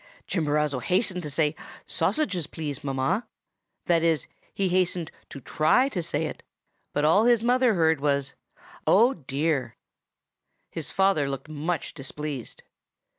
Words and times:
"Chimborazo 0.25 0.79
hastened 0.79 1.21
to 1.21 1.29
say, 1.29 1.53
'Sausages, 1.85 2.47
please, 2.47 2.83
mamma,'—that 2.83 4.01
is, 4.01 4.25
he 4.51 4.69
hastened 4.69 5.11
to 5.29 5.39
try 5.39 5.89
to 5.89 6.01
say 6.01 6.25
it; 6.25 6.41
but 6.91 7.05
all 7.05 7.25
his 7.25 7.43
mother 7.43 7.75
heard 7.75 8.01
was, 8.01 8.33
'Oh, 8.87 9.13
dear!' 9.13 9.75
"His 10.71 10.89
father 10.89 11.29
looked 11.29 11.49
much 11.49 11.93
displeased. 11.93 12.63